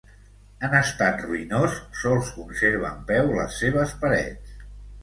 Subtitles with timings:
[0.67, 4.61] En estat ruïnós, sols conserva en peu les seves parets.